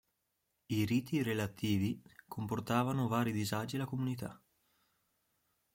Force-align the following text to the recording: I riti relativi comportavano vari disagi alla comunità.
I 0.65 0.83
riti 0.85 1.21
relativi 1.21 2.01
comportavano 2.27 3.07
vari 3.07 3.31
disagi 3.31 3.75
alla 3.75 3.85
comunità. 3.85 4.41